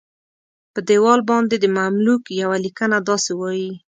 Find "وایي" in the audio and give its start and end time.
3.39-3.71